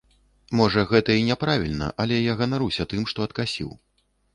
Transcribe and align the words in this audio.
Можа, 0.61 0.85
гэта 0.93 1.17
і 1.19 1.27
няправільна, 1.29 1.93
але 2.05 2.21
я 2.21 2.33
ганаруся 2.43 2.91
тым, 2.95 3.09
што 3.13 3.19
адкасіў. 3.33 3.69